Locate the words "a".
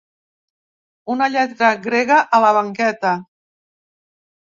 2.37-2.39